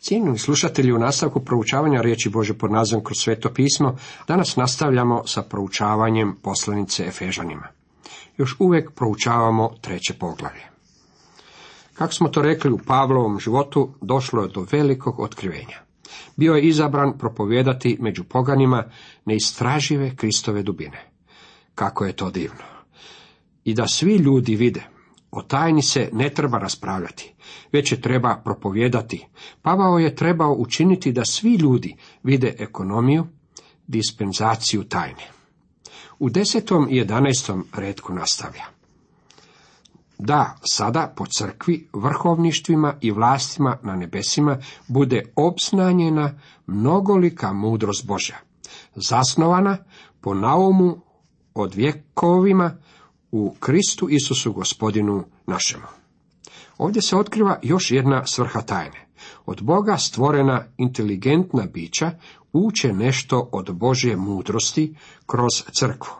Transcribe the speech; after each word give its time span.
Cijenjeni 0.00 0.38
slušatelji, 0.38 0.92
u 0.92 0.98
nastavku 0.98 1.40
proučavanja 1.40 2.00
riječi 2.00 2.28
Bože 2.28 2.54
pod 2.54 2.70
nazivom 2.72 3.04
kroz 3.04 3.18
sveto 3.18 3.52
pismo, 3.54 3.96
danas 4.28 4.56
nastavljamo 4.56 5.22
sa 5.26 5.42
proučavanjem 5.42 6.36
poslanice 6.42 7.06
Efežanima. 7.06 7.68
Još 8.36 8.56
uvijek 8.58 8.90
proučavamo 8.90 9.70
treće 9.80 10.14
poglavlje. 10.14 10.62
Kako 11.94 12.12
smo 12.12 12.28
to 12.28 12.42
rekli 12.42 12.72
u 12.72 12.78
Pavlovom 12.86 13.38
životu, 13.40 13.94
došlo 14.00 14.42
je 14.42 14.48
do 14.48 14.66
velikog 14.72 15.20
otkrivenja. 15.20 15.82
Bio 16.36 16.54
je 16.54 16.62
izabran 16.62 17.18
propovijedati 17.18 17.96
među 18.00 18.24
poganima 18.24 18.84
neistražive 19.24 20.16
Kristove 20.16 20.62
dubine. 20.62 21.10
Kako 21.74 22.04
je 22.04 22.12
to 22.12 22.30
divno. 22.30 22.64
I 23.64 23.74
da 23.74 23.88
svi 23.88 24.16
ljudi 24.16 24.56
vide, 24.56 24.82
o 25.30 25.42
tajni 25.42 25.82
se 25.82 26.10
ne 26.12 26.30
treba 26.30 26.58
raspravljati, 26.58 27.34
već 27.72 27.92
je 27.92 28.00
treba 28.00 28.40
propovijedati. 28.44 29.26
Pavao 29.62 29.98
je 29.98 30.16
trebao 30.16 30.52
učiniti 30.52 31.12
da 31.12 31.24
svi 31.24 31.54
ljudi 31.54 31.96
vide 32.22 32.54
ekonomiju, 32.58 33.26
dispenzaciju 33.86 34.84
tajne. 34.84 35.30
U 36.18 36.30
desetom 36.30 36.88
i 36.90 36.96
jedanaestom 36.96 37.66
redku 37.76 38.14
nastavlja. 38.14 38.64
Da, 40.18 40.56
sada 40.62 41.12
po 41.16 41.26
crkvi, 41.26 41.88
vrhovništvima 41.92 42.94
i 43.00 43.10
vlastima 43.10 43.78
na 43.82 43.96
nebesima 43.96 44.58
bude 44.88 45.22
obznanjena 45.36 46.40
mnogolika 46.66 47.52
mudrost 47.52 48.06
Božja, 48.06 48.36
zasnovana 48.94 49.76
po 50.20 50.34
naumu 50.34 51.00
od 51.54 51.74
vjekovima 51.74 52.76
u 53.32 53.54
Kristu 53.60 54.08
Isusu 54.08 54.52
gospodinu 54.52 55.24
našemu. 55.46 55.97
Ovdje 56.78 57.02
se 57.02 57.16
otkriva 57.16 57.58
još 57.62 57.90
jedna 57.90 58.26
svrha 58.26 58.60
tajne. 58.60 59.08
Od 59.46 59.62
Boga 59.62 59.96
stvorena 59.96 60.64
inteligentna 60.76 61.66
bića 61.72 62.10
uče 62.52 62.92
nešto 62.92 63.48
od 63.52 63.74
Božje 63.74 64.16
mudrosti 64.16 64.94
kroz 65.26 65.52
crkvu. 65.72 66.12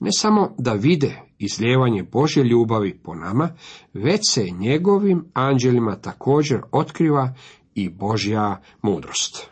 Ne 0.00 0.10
samo 0.12 0.54
da 0.58 0.72
vide 0.72 1.22
izljevanje 1.38 2.02
Božje 2.02 2.44
ljubavi 2.44 2.98
po 2.98 3.14
nama, 3.14 3.48
već 3.94 4.20
se 4.30 4.50
njegovim 4.50 5.24
anđelima 5.34 5.96
također 5.96 6.60
otkriva 6.72 7.34
i 7.74 7.88
Božja 7.88 8.60
mudrost. 8.82 9.46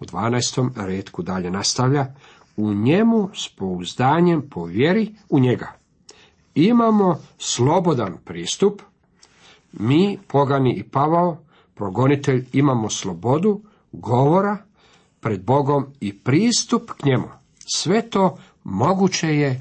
U 0.00 0.04
12. 0.04 0.86
redku 0.86 1.22
dalje 1.22 1.50
nastavlja, 1.50 2.06
u 2.56 2.74
njemu 2.74 3.28
s 3.34 3.48
pouzdanjem 3.56 4.48
povjeri 4.50 5.14
u 5.28 5.40
njega. 5.40 5.72
Imamo 6.54 7.18
slobodan 7.38 8.16
pristup, 8.24 8.82
mi, 9.72 10.18
pogani 10.28 10.74
i 10.74 10.82
Pavao, 10.82 11.38
progonitelj, 11.74 12.46
imamo 12.52 12.90
slobodu 12.90 13.60
govora 13.92 14.58
pred 15.20 15.44
Bogom 15.44 15.86
i 16.00 16.18
pristup 16.18 16.90
k 16.90 17.06
njemu. 17.06 17.28
Sve 17.74 18.10
to 18.10 18.38
moguće 18.64 19.28
je 19.28 19.60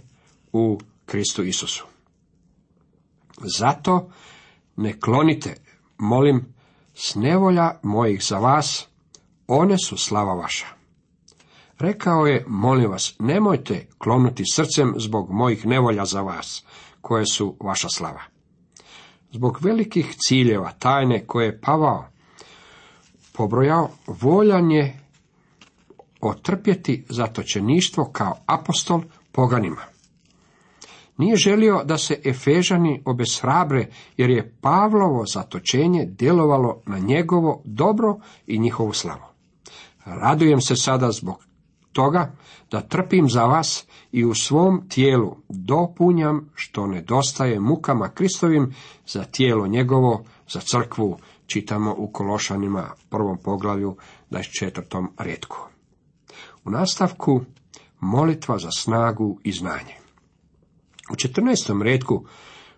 u 0.53 0.79
Kristu 1.05 1.43
Isusu. 1.43 1.85
Zato 3.57 4.09
ne 4.75 4.99
klonite, 4.99 5.55
molim, 5.97 6.45
s 6.95 7.15
nevolja 7.15 7.79
mojih 7.83 8.23
za 8.23 8.37
vas, 8.37 8.87
one 9.47 9.77
su 9.77 9.97
slava 9.97 10.33
vaša. 10.33 10.65
Rekao 11.79 12.25
je, 12.25 12.45
molim 12.47 12.91
vas, 12.91 13.15
nemojte 13.19 13.87
klonuti 13.97 14.43
srcem 14.51 14.93
zbog 14.97 15.31
mojih 15.31 15.65
nevolja 15.65 16.05
za 16.05 16.21
vas, 16.21 16.63
koje 17.01 17.25
su 17.25 17.55
vaša 17.59 17.89
slava. 17.89 18.21
Zbog 19.31 19.59
velikih 19.61 20.15
ciljeva 20.17 20.71
tajne 20.79 21.25
koje 21.25 21.45
je 21.45 21.61
Pavao 21.61 22.05
pobrojao, 23.33 23.89
voljan 24.07 24.71
je 24.71 24.99
otrpjeti 26.21 27.05
zatočeništvo 27.09 28.09
kao 28.11 28.35
apostol 28.45 29.01
poganima. 29.31 29.81
Nije 31.17 31.35
želio 31.35 31.83
da 31.83 31.97
se 31.97 32.21
Efežani 32.25 33.01
obeshrabre, 33.05 33.87
jer 34.17 34.29
je 34.29 34.55
Pavlovo 34.61 35.25
zatočenje 35.33 36.05
djelovalo 36.05 36.81
na 36.85 36.99
njegovo 36.99 37.61
dobro 37.65 38.19
i 38.47 38.59
njihovu 38.59 38.93
slavu. 38.93 39.25
Radujem 40.05 40.61
se 40.61 40.75
sada 40.75 41.11
zbog 41.11 41.45
toga 41.91 42.35
da 42.71 42.81
trpim 42.81 43.29
za 43.29 43.45
vas 43.45 43.85
i 44.11 44.25
u 44.25 44.33
svom 44.33 44.89
tijelu 44.89 45.35
dopunjam 45.49 46.49
što 46.55 46.87
nedostaje 46.87 47.59
mukama 47.59 48.09
Kristovim 48.09 48.73
za 49.07 49.23
tijelo 49.23 49.67
njegovo, 49.67 50.23
za 50.49 50.59
crkvu, 50.59 51.17
čitamo 51.45 51.95
u 51.97 52.11
Kološanima 52.11 52.89
prvom 53.09 53.37
poglavlju 53.37 53.95
24. 54.31 55.07
redku. 55.17 55.57
U 56.65 56.69
nastavku 56.69 57.41
molitva 57.99 58.57
za 58.57 58.71
snagu 58.71 59.39
i 59.43 59.51
znanje. 59.51 59.95
U 61.11 61.15
14. 61.15 61.81
redku 61.83 62.25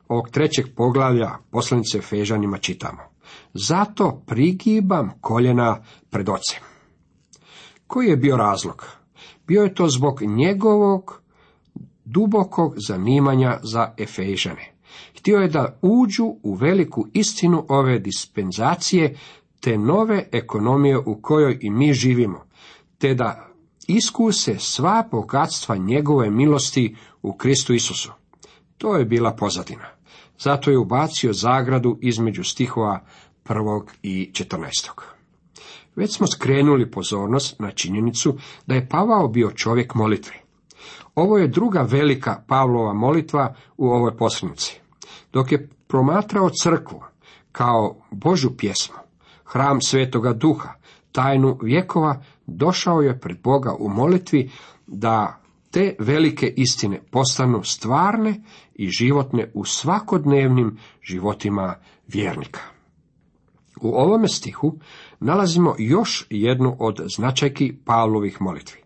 ovog 0.08 0.30
trećeg 0.30 0.66
poglavlja 0.76 1.30
poslanice 1.52 2.02
Fežanima 2.02 2.58
čitamo. 2.58 3.02
Zato 3.54 4.22
prigibam 4.26 5.12
koljena 5.22 5.84
pred 6.10 6.30
ocem. 6.30 6.60
Koji 7.88 8.08
je 8.08 8.18
bio 8.18 8.38
razlog? 8.38 8.86
Bio 9.48 9.64
je 9.64 9.74
to 9.74 9.88
zbog 9.88 10.22
njegovog 10.22 11.21
dubokog 12.12 12.74
zanimanja 12.88 13.60
za 13.64 13.94
Efežane. 13.98 14.74
Htio 15.18 15.38
je 15.38 15.48
da 15.48 15.80
uđu 15.82 16.26
u 16.44 16.54
veliku 16.54 17.08
istinu 17.14 17.66
ove 17.70 18.00
dispenzacije, 18.00 19.16
te 19.60 19.78
nove 19.78 20.30
ekonomije 20.32 20.98
u 20.98 21.22
kojoj 21.22 21.58
i 21.62 21.70
mi 21.70 21.94
živimo, 21.94 22.46
te 22.98 23.14
da 23.14 23.48
iskuse 23.88 24.56
sva 24.60 25.08
bogatstva 25.12 25.78
njegove 25.78 26.30
milosti 26.30 26.96
u 27.22 27.34
Kristu 27.34 27.74
Isusu. 27.74 28.12
To 28.78 28.96
je 28.96 29.06
bila 29.06 29.36
pozadina. 29.36 29.86
Zato 30.40 30.72
je 30.72 30.78
ubacio 30.78 31.34
zagradu 31.34 31.98
između 32.02 32.44
stihova 32.44 33.06
prvog 33.44 33.92
i 34.04 34.30
četrnaestog. 34.34 35.06
Već 35.96 36.16
smo 36.16 36.28
skrenuli 36.28 36.92
pozornost 36.92 37.60
na 37.60 37.72
činjenicu 37.72 38.38
da 38.68 38.76
je 38.76 38.90
Pavao 38.90 39.28
bio 39.28 39.52
čovjek 39.52 39.96
molitve. 39.96 40.34
Ovo 41.16 41.38
je 41.38 41.48
druga 41.48 41.82
velika 41.82 42.44
Pavlova 42.48 42.94
molitva 42.94 43.56
u 43.78 43.88
ovoj 43.88 44.18
poslanici. 44.18 44.82
Dok 45.34 45.52
je 45.52 45.70
promatrao 45.88 46.50
crkvu 46.64 47.04
kao 47.52 47.96
Božu 48.12 48.50
pjesmu, 48.58 48.96
hram 49.46 49.82
svetoga 49.82 50.34
duha, 50.34 50.70
tajnu 51.12 51.58
vjekova, 51.62 52.22
došao 52.48 53.02
je 53.02 53.20
pred 53.20 53.42
Boga 53.44 53.76
u 53.80 53.90
molitvi 53.90 54.50
da 54.88 55.42
te 55.72 55.96
velike 56.00 56.54
istine 56.58 57.02
postanu 57.12 57.64
stvarne 57.64 58.42
i 58.76 58.90
životne 58.90 59.52
u 59.54 59.66
svakodnevnim 59.66 60.78
životima 61.02 61.76
vjernika. 62.08 62.60
U 63.82 63.90
ovome 63.96 64.28
stihu 64.28 64.78
nalazimo 65.20 65.76
još 65.78 66.28
jednu 66.30 66.76
od 66.80 67.02
značajki 67.16 67.76
Pavlovih 67.86 68.42
molitvi. 68.42 68.82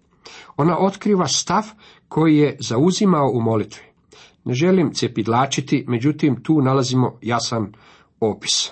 Ona 0.57 0.77
otkriva 0.79 1.27
stav 1.27 1.63
koji 2.15 2.37
je 2.37 2.57
zauzimao 2.59 3.29
u 3.33 3.41
molitvi. 3.41 3.83
Ne 4.45 4.53
želim 4.53 4.93
cepidlačiti, 4.93 5.85
međutim 5.87 6.43
tu 6.43 6.61
nalazimo 6.61 7.19
jasan 7.21 7.73
opis. 8.19 8.71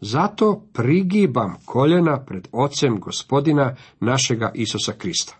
Zato 0.00 0.62
prigibam 0.72 1.56
koljena 1.64 2.24
pred 2.24 2.48
ocem 2.52 3.00
gospodina 3.00 3.76
našega 4.00 4.50
Isusa 4.54 4.92
Krista. 4.92 5.36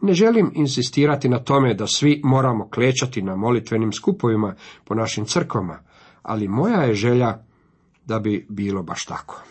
Ne 0.00 0.12
želim 0.12 0.52
insistirati 0.54 1.28
na 1.28 1.38
tome 1.38 1.74
da 1.74 1.86
svi 1.86 2.20
moramo 2.24 2.68
klečati 2.68 3.22
na 3.22 3.36
molitvenim 3.36 3.92
skupovima 3.92 4.54
po 4.84 4.94
našim 4.94 5.24
crkvama, 5.24 5.78
ali 6.22 6.48
moja 6.48 6.82
je 6.82 6.94
želja 6.94 7.38
da 8.06 8.18
bi 8.18 8.46
bilo 8.48 8.82
baš 8.82 9.04
tako. 9.04 9.42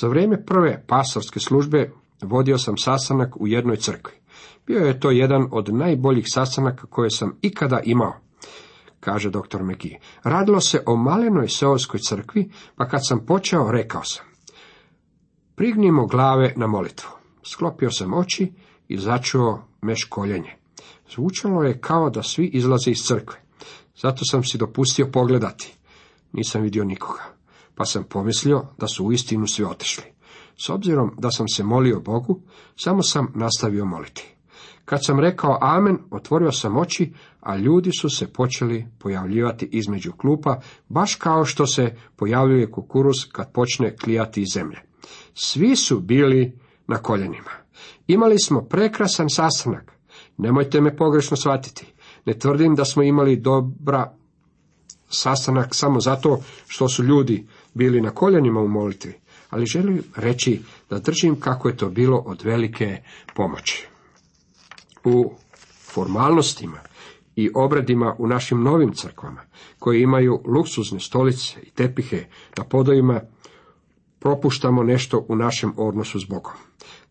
Za 0.00 0.08
vrijeme 0.08 0.44
prve 0.44 0.84
pastorske 0.86 1.40
službe 1.40 1.90
vodio 2.22 2.58
sam 2.58 2.76
sastanak 2.76 3.36
u 3.40 3.46
jednoj 3.46 3.76
crkvi. 3.76 4.25
Bio 4.66 4.78
je 4.78 5.00
to 5.00 5.10
jedan 5.10 5.48
od 5.50 5.74
najboljih 5.74 6.24
sastanaka 6.28 6.86
koje 6.86 7.10
sam 7.10 7.38
ikada 7.42 7.80
imao, 7.84 8.12
kaže 9.00 9.30
dr. 9.30 9.62
Meki. 9.62 9.96
Radilo 10.22 10.60
se 10.60 10.82
o 10.86 10.96
malenoj 10.96 11.48
seoskoj 11.48 12.00
crkvi, 12.00 12.50
pa 12.76 12.88
kad 12.88 13.00
sam 13.08 13.26
počeo, 13.26 13.70
rekao 13.70 14.04
sam. 14.04 14.24
Prignimo 15.54 16.06
glave 16.06 16.52
na 16.56 16.66
molitvu. 16.66 17.08
Sklopio 17.42 17.90
sam 17.90 18.14
oči 18.14 18.52
i 18.88 18.98
začuo 18.98 19.62
meš 19.82 20.04
koljenje. 20.04 20.56
Zvučalo 21.14 21.62
je 21.62 21.80
kao 21.80 22.10
da 22.10 22.22
svi 22.22 22.46
izlaze 22.46 22.90
iz 22.90 22.98
crkve. 23.06 23.42
Zato 23.96 24.24
sam 24.24 24.44
si 24.44 24.58
dopustio 24.58 25.10
pogledati. 25.12 25.74
Nisam 26.32 26.62
vidio 26.62 26.84
nikoga. 26.84 27.22
Pa 27.74 27.84
sam 27.84 28.04
pomislio 28.04 28.66
da 28.78 28.86
su 28.86 29.06
uistinu 29.06 29.46
svi 29.46 29.64
otišli. 29.64 30.04
S 30.56 30.68
obzirom 30.68 31.14
da 31.18 31.30
sam 31.30 31.48
se 31.48 31.64
molio 31.64 32.00
Bogu, 32.00 32.40
samo 32.76 33.02
sam 33.02 33.32
nastavio 33.34 33.84
moliti. 33.84 34.35
Kad 34.86 35.04
sam 35.04 35.20
rekao 35.20 35.58
amen, 35.60 35.98
otvorio 36.10 36.52
sam 36.52 36.76
oči, 36.76 37.12
a 37.40 37.56
ljudi 37.56 37.90
su 38.00 38.08
se 38.10 38.32
počeli 38.32 38.86
pojavljivati 38.98 39.68
između 39.72 40.12
klupa, 40.12 40.60
baš 40.88 41.14
kao 41.14 41.44
što 41.44 41.66
se 41.66 41.96
pojavljuje 42.16 42.70
kukuruz 42.70 43.16
kad 43.32 43.52
počne 43.52 43.96
klijati 43.96 44.40
iz 44.42 44.48
zemlje. 44.54 44.78
Svi 45.34 45.76
su 45.76 46.00
bili 46.00 46.58
na 46.86 46.96
koljenima. 46.96 47.50
Imali 48.06 48.38
smo 48.38 48.62
prekrasan 48.62 49.30
sastanak. 49.30 49.92
Nemojte 50.38 50.80
me 50.80 50.96
pogrešno 50.96 51.36
shvatiti. 51.36 51.86
Ne 52.24 52.38
tvrdim 52.38 52.74
da 52.74 52.84
smo 52.84 53.02
imali 53.02 53.36
dobra 53.36 54.12
sastanak 55.10 55.74
samo 55.74 56.00
zato 56.00 56.40
što 56.66 56.88
su 56.88 57.02
ljudi 57.04 57.46
bili 57.74 58.00
na 58.00 58.10
koljenima 58.10 58.60
u 58.60 58.68
molitvi, 58.68 59.14
ali 59.50 59.66
želim 59.66 60.02
reći 60.16 60.60
da 60.90 60.98
držim 60.98 61.40
kako 61.40 61.68
je 61.68 61.76
to 61.76 61.88
bilo 61.88 62.18
od 62.18 62.42
velike 62.42 63.02
pomoći. 63.34 63.88
U 65.06 65.32
formalnostima 65.94 66.78
i 67.36 67.50
obredima 67.54 68.14
u 68.18 68.26
našim 68.26 68.62
novim 68.62 68.92
crkvama, 68.92 69.40
koje 69.78 70.02
imaju 70.02 70.42
luksuzne 70.46 71.00
stolice 71.00 71.60
i 71.62 71.70
tepihe 71.70 72.24
na 72.58 72.64
podojima, 72.64 73.20
propuštamo 74.18 74.82
nešto 74.82 75.24
u 75.28 75.36
našem 75.36 75.72
odnosu 75.76 76.20
s 76.20 76.24
Bogom. 76.24 76.52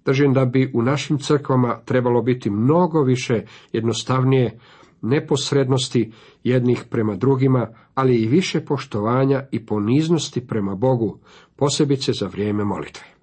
Držim 0.05 0.33
da 0.33 0.45
bi 0.45 0.71
u 0.73 0.81
našim 0.81 1.19
crkvama 1.19 1.79
trebalo 1.85 2.21
biti 2.21 2.49
mnogo 2.49 3.01
više 3.01 3.45
jednostavnije 3.73 4.59
neposrednosti 5.01 6.11
jednih 6.43 6.83
prema 6.89 7.15
drugima, 7.15 7.67
ali 7.95 8.15
i 8.15 8.27
više 8.27 8.65
poštovanja 8.65 9.47
i 9.51 9.65
poniznosti 9.65 10.47
prema 10.47 10.75
Bogu, 10.75 11.19
posebice 11.55 12.11
za 12.13 12.27
vrijeme 12.27 12.63
molitve. 12.63 13.14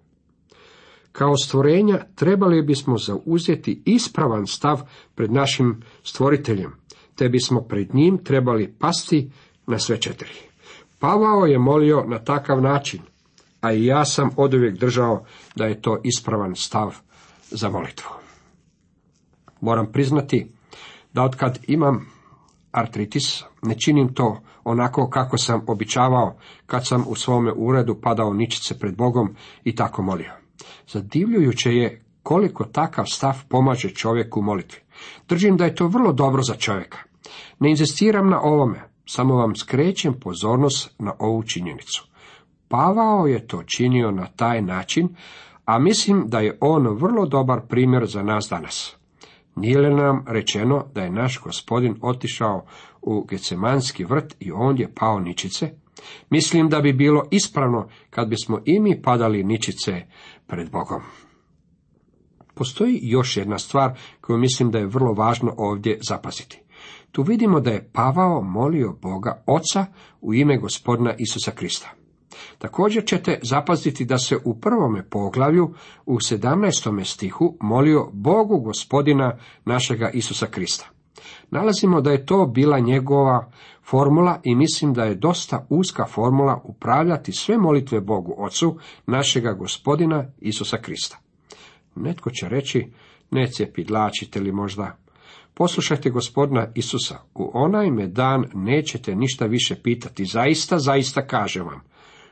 Kao 1.13 1.37
stvorenja 1.37 2.05
trebali 2.15 2.63
bismo 2.63 2.99
zauzeti 2.99 3.83
ispravan 3.85 4.47
stav 4.47 4.81
pred 5.15 5.33
našim 5.33 5.83
stvoriteljem, 6.03 6.73
te 7.15 7.29
bismo 7.29 7.61
pred 7.61 7.95
njim 7.95 8.25
trebali 8.25 8.75
pasti 8.79 9.31
na 9.67 9.79
sve 9.79 10.01
četiri. 10.01 10.35
Pavao 10.99 11.47
je 11.47 11.59
molio 11.59 12.05
na 12.07 12.19
takav 12.19 12.63
način, 12.63 13.01
a 13.61 13.73
i 13.73 13.85
ja 13.85 14.05
sam 14.05 14.31
oduvijek 14.37 14.79
držao 14.79 15.25
da 15.57 15.65
je 15.65 15.83
to 15.83 16.01
ispravan 16.05 16.57
stav 16.57 16.97
za 17.51 17.69
molitvu. 17.69 18.11
Moram 19.61 19.93
priznati 19.93 20.47
da 21.13 21.23
otkad 21.23 21.59
imam 21.69 22.07
artritis, 22.73 23.43
ne 23.63 23.79
činim 23.79 24.15
to 24.15 24.41
onako 24.65 25.11
kako 25.11 25.39
sam 25.39 25.65
običavao 25.67 26.37
kad 26.67 26.87
sam 26.87 27.05
u 27.09 27.15
svome 27.15 27.53
uredu 27.57 28.01
padao 28.03 28.33
ničice 28.33 28.79
pred 28.79 28.97
Bogom 28.97 29.37
i 29.65 29.75
tako 29.75 30.03
molio. 30.03 30.42
Zadivljujuće 30.89 31.71
je 31.71 32.05
koliko 32.23 32.65
takav 32.65 33.05
stav 33.07 33.43
pomaže 33.49 33.91
čovjeku 33.91 34.41
u 34.41 34.43
molitvi. 34.43 34.81
Držim 35.29 35.57
da 35.57 35.65
je 35.65 35.75
to 35.75 35.87
vrlo 35.87 36.13
dobro 36.13 36.43
za 36.43 36.55
čovjeka. 36.55 36.99
Ne 37.59 37.71
inzistiram 37.71 38.31
na 38.31 38.41
ovome, 38.41 38.83
samo 39.07 39.35
vam 39.35 39.57
skrećem 39.57 40.15
pozornost 40.21 40.95
na 40.99 41.13
ovu 41.19 41.43
činjenicu. 41.43 42.09
Pavao 42.69 43.27
je 43.27 43.47
to 43.47 43.63
činio 43.63 44.11
na 44.11 44.27
taj 44.27 44.63
način, 44.63 45.09
a 45.65 45.79
mislim 45.79 46.25
da 46.27 46.41
je 46.41 46.59
on 46.61 46.89
vrlo 46.89 47.27
dobar 47.27 47.61
primjer 47.69 48.07
za 48.07 48.23
nas 48.23 48.47
danas. 48.51 48.97
Nije 49.57 49.79
li 49.79 49.95
nam 49.95 50.25
rečeno 50.29 50.87
da 50.95 51.03
je 51.03 51.11
naš 51.11 51.41
gospodin 51.41 51.97
otišao 52.03 52.65
u 53.03 53.25
Gecemanski 53.25 54.05
vrt 54.05 54.37
i 54.41 54.53
ondje 54.53 54.95
pao 54.95 55.21
ničice? 55.21 55.71
Mislim 56.31 56.69
da 56.69 56.81
bi 56.81 56.93
bilo 56.93 57.29
ispravno 57.31 57.89
kad 58.11 58.29
bismo 58.29 58.61
i 58.65 58.81
mi 58.81 59.03
padali 59.03 59.45
ničice 59.45 60.03
pred 60.47 60.71
Bogom. 60.71 61.03
Postoji 62.55 63.01
još 63.03 63.37
jedna 63.37 63.59
stvar 63.59 63.99
koju 64.21 64.39
mislim 64.39 64.71
da 64.71 64.79
je 64.79 64.87
vrlo 64.87 65.13
važno 65.13 65.55
ovdje 65.57 65.99
zapaziti. 66.09 66.63
Tu 67.13 67.23
vidimo 67.23 67.61
da 67.61 67.71
je 67.71 67.91
Pavao 67.93 68.43
molio 68.43 68.93
Boga 69.03 69.43
Oca 69.47 69.87
u 70.21 70.35
ime 70.35 70.59
gospodina 70.59 71.15
Isusa 71.19 71.51
Krista. 71.51 71.91
Također 72.59 73.05
ćete 73.05 73.39
zapaziti 73.43 74.05
da 74.05 74.19
se 74.19 74.37
u 74.45 74.61
prvome 74.61 75.09
poglavlju 75.11 75.75
u 76.07 76.17
17. 76.17 77.05
stihu 77.05 77.57
molio 77.61 78.09
Bogu 78.13 78.61
gospodina 78.61 79.39
našega 79.65 80.11
Isusa 80.11 80.47
Krista. 80.47 80.89
Nalazimo 81.51 82.01
da 82.01 82.11
je 82.11 82.27
to 82.27 82.47
bila 82.47 82.79
njegova 82.79 83.53
formula 83.85 84.41
i 84.45 84.55
mislim 84.55 84.95
da 84.95 85.05
je 85.05 85.15
dosta 85.15 85.67
uska 85.69 86.07
formula 86.07 86.61
upravljati 86.65 87.33
sve 87.33 87.59
molitve 87.59 88.01
Bogu 88.01 88.35
Ocu 88.39 88.79
našega 89.07 89.53
gospodina 89.53 90.27
Isusa 90.41 90.77
Krista. 90.77 91.19
Netko 91.95 92.31
će 92.31 92.49
reći, 92.49 92.93
ne 93.31 93.49
dlačite 93.87 94.41
li 94.41 94.53
možda. 94.53 94.97
Poslušajte 95.55 96.11
gospodina 96.11 96.67
Isusa, 96.75 97.19
u 97.35 97.51
onaj 97.55 97.91
me 97.91 98.07
dan 98.07 98.45
nećete 98.55 99.15
ništa 99.15 99.47
više 99.47 99.75
pitati, 99.83 100.25
zaista, 100.25 100.79
zaista 100.79 101.27
kažem 101.27 101.67
vam. 101.67 101.81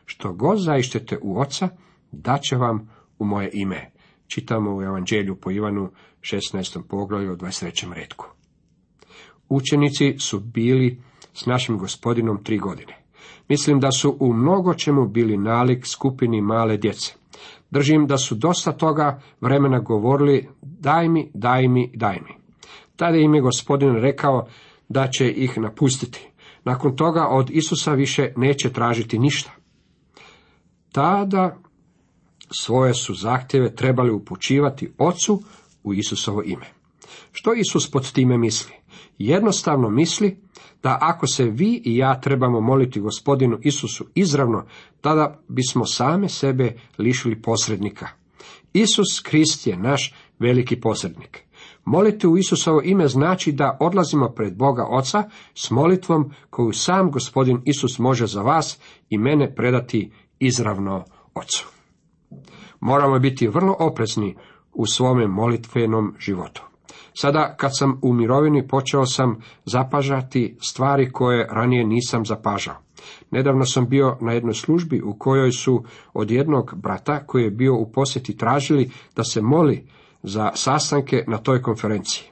Što 0.05 0.33
god 0.33 0.59
zaištete 0.59 1.19
u 1.23 1.41
oca, 1.41 1.69
daće 2.13 2.57
vam 2.57 2.91
u 3.19 3.25
moje 3.25 3.51
ime. 3.53 3.91
Čitamo 4.27 4.77
u 4.77 4.83
Evanđelju 4.83 5.37
po 5.37 5.51
Ivanu 5.51 5.91
16. 6.21 6.83
poglavlju 6.89 7.37
23. 7.37 7.93
redku. 7.93 8.27
Učenici 9.49 10.17
su 10.19 10.41
bili 10.41 11.03
s 11.35 11.47
našim 11.47 11.79
gospodinom 11.79 12.45
tri 12.45 12.59
godine. 12.59 12.97
Mislim 13.49 13.81
da 13.81 13.91
su 13.91 14.17
u 14.21 14.33
mnogo 14.33 14.75
čemu 14.75 15.09
bili 15.09 15.37
nalik 15.37 15.87
skupini 15.87 16.41
male 16.41 16.77
djece. 16.77 17.15
Držim 17.71 18.07
da 18.07 18.19
su 18.19 18.35
dosta 18.35 18.73
toga 18.73 19.23
vremena 19.41 19.79
govorili 19.79 20.49
daj 20.63 21.09
mi, 21.09 21.31
daj 21.35 21.69
mi, 21.69 21.91
daj 21.95 22.15
mi. 22.15 22.35
Tada 22.97 23.17
im 23.17 23.35
je 23.35 23.41
gospodin 23.41 23.97
rekao 23.97 24.47
da 24.89 25.09
će 25.09 25.31
ih 25.31 25.59
napustiti. 25.59 26.29
Nakon 26.65 26.97
toga 26.97 27.27
od 27.27 27.51
Isusa 27.51 27.93
više 27.93 28.33
neće 28.37 28.73
tražiti 28.73 29.19
ništa. 29.19 29.51
Tada 30.93 31.57
svoje 32.51 32.95
su 32.95 33.15
zahtjeve 33.15 33.75
trebali 33.75 34.11
upućivati 34.11 34.93
Ocu 34.99 35.43
u 35.83 35.95
Isusovo 35.95 36.43
ime. 36.43 36.67
Što 37.33 37.55
Isus 37.55 37.91
pod 37.91 38.13
time 38.13 38.39
misli? 38.39 38.80
Jednostavno 39.19 39.91
misli 39.91 40.37
da 40.83 40.99
ako 41.01 41.27
se 41.27 41.45
vi 41.45 41.83
i 41.85 41.97
ja 41.97 42.21
trebamo 42.21 42.61
moliti 42.61 43.01
gospodinu 43.01 43.59
Isusu 43.63 44.05
izravno, 44.15 44.65
tada 45.01 45.39
bismo 45.49 45.87
same 45.87 46.29
sebe 46.29 46.77
lišili 46.99 47.43
posrednika. 47.43 48.09
Isus 48.73 49.21
Krist 49.23 49.67
je 49.67 49.77
naš 49.77 50.15
veliki 50.39 50.81
posrednik. 50.81 51.45
Moliti 51.85 52.27
u 52.27 52.37
Isusovo 52.37 52.81
ime 52.85 53.09
znači 53.09 53.53
da 53.53 53.77
odlazimo 53.81 54.29
pred 54.29 54.57
Boga 54.57 54.87
Oca 54.91 55.23
s 55.55 55.71
molitvom 55.71 56.33
koju 56.51 56.73
sam 56.73 57.11
gospodin 57.11 57.63
Isus 57.65 57.99
može 57.99 58.27
za 58.27 58.43
vas 58.43 58.79
i 59.09 59.19
mene 59.19 59.55
predati 59.55 60.13
izravno 60.39 61.05
Ocu. 61.35 61.69
Moramo 62.81 63.19
biti 63.19 63.49
vrlo 63.49 63.77
oprezni 63.79 64.37
u 64.73 64.87
svome 64.87 65.27
molitvenom 65.27 66.15
životu. 66.19 66.70
Sada 67.15 67.55
kad 67.57 67.79
sam 67.79 67.99
u 68.03 68.13
mirovini 68.13 68.69
počeo 68.69 69.07
sam 69.07 69.37
zapažati 69.65 70.57
stvari 70.61 71.13
koje 71.13 71.49
ranije 71.51 71.85
nisam 71.85 72.27
zapažao. 72.27 72.75
Nedavno 73.31 73.65
sam 73.65 73.89
bio 73.89 74.17
na 74.21 74.33
jednoj 74.33 74.55
službi 74.55 75.03
u 75.03 75.15
kojoj 75.19 75.53
su 75.53 75.85
od 76.13 76.31
jednog 76.31 76.75
brata 76.77 77.27
koji 77.27 77.45
je 77.45 77.51
bio 77.51 77.75
u 77.75 77.93
posjeti 77.93 78.37
tražili 78.37 78.91
da 79.17 79.25
se 79.25 79.43
moli 79.43 79.87
za 80.23 80.51
sastanke 80.55 81.25
na 81.29 81.39
toj 81.39 81.63
konferenciji. 81.63 82.31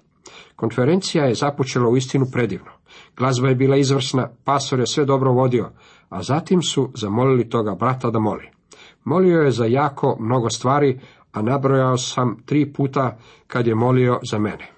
Konferencija 0.56 1.24
je 1.24 1.34
započela 1.34 1.88
u 1.88 1.96
istinu 1.96 2.26
predivno. 2.32 2.70
Glazba 3.16 3.48
je 3.48 3.54
bila 3.54 3.76
izvrsna, 3.76 4.28
pastor 4.44 4.80
je 4.80 4.86
sve 4.86 5.04
dobro 5.04 5.32
vodio, 5.32 5.70
a 6.08 6.22
zatim 6.22 6.62
su 6.62 6.90
zamolili 6.94 7.48
toga 7.48 7.74
brata 7.74 8.10
da 8.10 8.18
moli. 8.18 8.48
Molio 9.04 9.40
je 9.40 9.50
za 9.50 9.64
jako 9.64 10.16
mnogo 10.20 10.50
stvari, 10.50 11.00
a 11.32 11.42
nabrojao 11.42 11.98
sam 11.98 12.42
tri 12.46 12.72
puta 12.72 13.18
kad 13.46 13.66
je 13.66 13.74
molio 13.74 14.20
za 14.30 14.38
mene. 14.38 14.70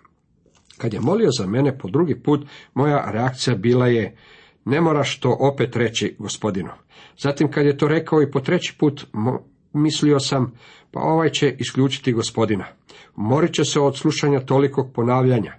Kad 0.79 0.95
je 0.95 1.01
molio 1.01 1.29
za 1.39 1.47
mene 1.47 1.79
po 1.79 1.89
drugi 1.89 2.23
put, 2.23 2.47
moja 2.75 3.11
reakcija 3.11 3.57
bila 3.57 3.87
je, 3.87 4.17
ne 4.65 4.81
moraš 4.81 5.21
to 5.21 5.37
opet 5.41 5.77
reći, 5.77 6.17
gospodinu. 6.19 6.71
Zatim 7.19 7.51
kad 7.51 7.67
je 7.67 7.77
to 7.77 7.89
rekao 7.89 8.23
i 8.23 8.31
po 8.31 8.41
treći 8.41 8.77
put, 8.79 9.07
mislio 9.73 10.21
sam, 10.21 10.53
pa 10.91 11.01
ovaj 11.01 11.31
će 11.31 11.57
isključiti 11.59 12.13
gospodina. 12.13 12.65
Morit 13.17 13.55
će 13.55 13.65
se 13.65 13.81
od 13.81 13.99
slušanja 13.99 14.41
tolikog 14.41 14.93
ponavljanja. 14.95 15.55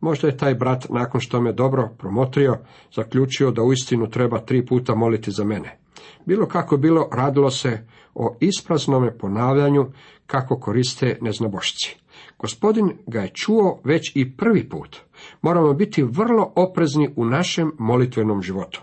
Možda 0.00 0.28
je 0.28 0.36
taj 0.36 0.54
brat, 0.54 0.86
nakon 0.90 1.20
što 1.20 1.40
me 1.40 1.52
dobro 1.52 1.88
promotrio, 1.98 2.58
zaključio 2.94 3.50
da 3.50 3.62
uistinu 3.62 4.10
treba 4.10 4.38
tri 4.40 4.66
puta 4.66 4.94
moliti 4.94 5.30
za 5.30 5.44
mene. 5.44 5.78
Bilo 6.26 6.46
kako 6.46 6.76
bilo, 6.76 7.08
radilo 7.12 7.50
se 7.50 7.86
o 8.14 8.36
ispraznome 8.40 9.18
ponavljanju 9.18 9.86
kako 10.26 10.60
koriste 10.60 11.18
neznabošci. 11.20 11.96
Gospodin 12.38 12.92
ga 13.06 13.20
je 13.20 13.32
čuo 13.34 13.80
već 13.84 14.12
i 14.14 14.36
prvi 14.36 14.68
put. 14.68 14.96
Moramo 15.42 15.72
biti 15.72 16.02
vrlo 16.02 16.52
oprezni 16.56 17.10
u 17.16 17.24
našem 17.24 17.72
molitvenom 17.78 18.42
životu. 18.42 18.82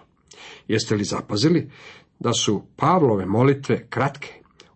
Jeste 0.67 0.95
li 0.95 1.03
zapazili 1.03 1.69
da 2.19 2.33
su 2.33 2.61
Pavlove 2.75 3.25
molitve 3.25 3.87
kratke? 3.89 4.33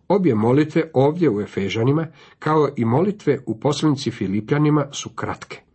Obje 0.08 0.34
molitve 0.34 0.90
ovdje 0.94 1.30
u 1.30 1.40
Efežanima, 1.40 2.06
kao 2.38 2.68
i 2.76 2.84
molitve 2.84 3.38
u 3.46 3.60
poslanici 3.60 4.10
Filipljanima 4.10 4.86
su 4.92 5.08
kratke. 5.08 5.65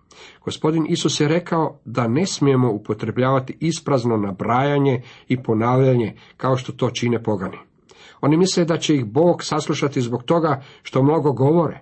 Gospodin 0.46 0.86
Isus 0.90 1.20
je 1.20 1.28
rekao 1.28 1.80
da 1.86 2.08
ne 2.08 2.26
smijemo 2.26 2.72
upotrebljavati 2.72 3.58
isprazno 3.60 4.18
nabrajanje 4.18 5.02
i 5.28 5.44
ponavljanje 5.44 6.16
kao 6.38 6.58
što 6.58 6.72
to 6.72 6.90
čine 6.90 7.24
pogani. 7.24 7.58
Oni 8.22 8.38
misle 8.38 8.66
da 8.66 8.78
će 8.78 8.96
ih 8.96 9.06
Bog 9.06 9.44
saslušati 9.44 10.02
zbog 10.02 10.24
toga 10.24 10.64
što 10.84 11.04
mnogo 11.04 11.32
govore. 11.32 11.82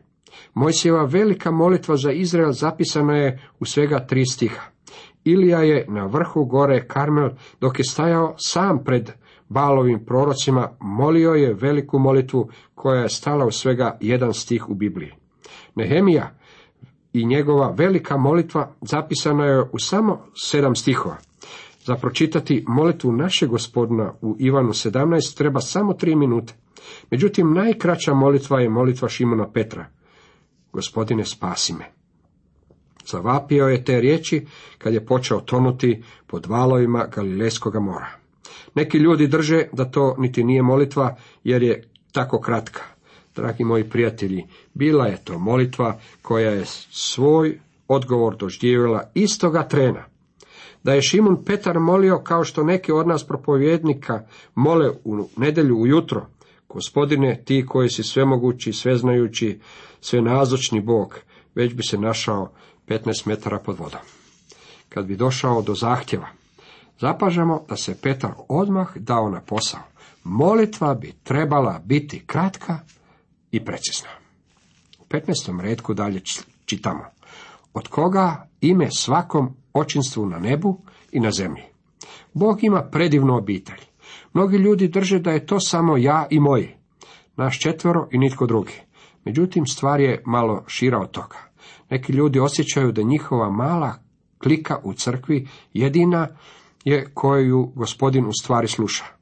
Mojsijeva 0.53 1.03
velika 1.03 1.51
molitva 1.51 1.95
za 1.95 2.11
Izrael 2.11 2.51
zapisana 2.51 3.15
je 3.15 3.49
u 3.59 3.65
svega 3.65 4.07
tri 4.07 4.25
stiha. 4.25 4.61
Ilija 5.23 5.59
je 5.59 5.85
na 5.89 6.05
vrhu 6.05 6.45
gore 6.45 6.87
Karmel, 6.87 7.29
dok 7.61 7.79
je 7.79 7.85
stajao 7.85 8.33
sam 8.37 8.83
pred 8.83 9.11
Balovim 9.49 10.05
prorocima, 10.05 10.77
molio 10.79 11.31
je 11.31 11.53
veliku 11.53 11.99
molitvu 11.99 12.49
koja 12.75 13.01
je 13.01 13.09
stala 13.09 13.45
u 13.45 13.51
svega 13.51 13.97
jedan 14.01 14.33
stih 14.33 14.69
u 14.69 14.73
Bibliji. 14.73 15.11
Nehemija 15.75 16.38
i 17.13 17.25
njegova 17.25 17.73
velika 17.77 18.17
molitva 18.17 18.75
zapisana 18.81 19.45
je 19.45 19.61
u 19.61 19.79
samo 19.79 20.25
sedam 20.35 20.75
stihova. 20.75 21.17
Za 21.85 21.95
pročitati 21.95 22.65
molitvu 22.67 23.11
našeg 23.11 23.49
gospodina 23.49 24.13
u 24.21 24.35
Ivanu 24.39 24.69
17 24.69 25.37
treba 25.37 25.59
samo 25.59 25.93
tri 25.93 26.15
minute. 26.15 26.53
Međutim, 27.11 27.53
najkraća 27.53 28.13
molitva 28.13 28.61
je 28.61 28.69
molitva 28.69 29.09
Šimona 29.09 29.51
Petra. 29.51 29.85
Gospodine, 30.73 31.25
spasi 31.25 31.73
me. 31.73 31.85
Zavapio 33.05 33.67
je 33.67 33.83
te 33.83 34.01
riječi 34.01 34.45
kad 34.77 34.93
je 34.93 35.05
počeo 35.05 35.39
tonuti 35.39 36.03
pod 36.27 36.45
valovima 36.45 37.07
Galilejskog 37.15 37.75
mora. 37.75 38.07
Neki 38.75 38.97
ljudi 38.97 39.27
drže 39.27 39.67
da 39.73 39.85
to 39.85 40.15
niti 40.17 40.43
nije 40.43 40.63
molitva 40.63 41.15
jer 41.43 41.63
je 41.63 41.83
tako 42.11 42.39
kratka. 42.39 42.81
Dragi 43.35 43.63
moji 43.63 43.89
prijatelji, 43.89 44.47
bila 44.73 45.07
je 45.07 45.23
to 45.23 45.39
molitva 45.39 45.99
koja 46.21 46.51
je 46.51 46.65
svoj 46.91 47.59
odgovor 47.87 48.35
doživjela 48.37 49.11
istoga 49.13 49.67
trena. 49.67 50.05
Da 50.83 50.93
je 50.93 51.01
Šimun 51.01 51.43
Petar 51.45 51.79
molio 51.79 52.19
kao 52.19 52.43
što 52.43 52.63
neki 52.63 52.91
od 52.91 53.07
nas 53.07 53.27
propovjednika 53.27 54.25
mole 54.55 54.89
u 55.03 55.27
nedjelju 55.37 55.77
ujutro, 55.77 56.25
gospodine 56.69 57.43
ti 57.45 57.65
koji 57.67 57.89
si 57.89 58.03
svemogući, 58.03 58.73
sveznajući, 58.73 59.59
svenazočni 60.01 60.81
Bog, 60.81 61.19
već 61.55 61.73
bi 61.73 61.83
se 61.83 61.97
našao 61.97 62.51
15 62.87 63.27
metara 63.27 63.59
pod 63.59 63.79
vodom. 63.79 64.01
Kad 64.89 65.05
bi 65.05 65.15
došao 65.15 65.61
do 65.61 65.75
zahtjeva, 65.75 66.27
zapažamo 66.99 67.65
da 67.69 67.75
se 67.75 67.97
Petar 68.01 68.31
odmah 68.47 68.97
dao 68.97 69.29
na 69.29 69.41
posao. 69.41 69.81
Molitva 70.23 70.93
bi 70.93 71.13
trebala 71.23 71.81
biti 71.85 72.23
kratka 72.25 72.79
i 73.51 73.65
precizna. 73.65 74.09
U 74.99 75.03
15. 75.09 75.61
redku 75.61 75.93
dalje 75.93 76.21
čitamo. 76.65 77.05
Od 77.73 77.87
koga 77.87 78.47
ime 78.61 78.87
svakom 78.91 79.55
očinstvu 79.73 80.25
na 80.25 80.39
nebu 80.39 80.81
i 81.11 81.19
na 81.19 81.31
zemlji. 81.31 81.63
Bog 82.33 82.63
ima 82.63 82.81
predivnu 82.91 83.37
obitelj. 83.37 83.79
Mnogi 84.33 84.57
ljudi 84.57 84.87
drže 84.87 85.19
da 85.19 85.31
je 85.31 85.45
to 85.45 85.59
samo 85.59 85.97
ja 85.97 86.27
i 86.29 86.39
moji. 86.39 86.75
Naš 87.35 87.59
četvero 87.59 88.07
i 88.11 88.17
nitko 88.17 88.45
drugi. 88.45 88.73
Međutim, 89.25 89.65
stvar 89.65 89.99
je 89.99 90.23
malo 90.25 90.63
šira 90.67 90.99
od 90.99 91.11
toga. 91.11 91.37
Neki 91.89 92.13
ljudi 92.13 92.39
osjećaju 92.39 92.91
da 92.91 93.01
njihova 93.01 93.49
mala 93.49 93.93
klika 94.37 94.79
u 94.83 94.93
crkvi 94.93 95.47
jedina 95.73 96.27
je 96.83 97.11
koju 97.13 97.71
gospodin 97.75 98.25
u 98.25 98.31
stvari 98.41 98.67
sluša. 98.67 99.18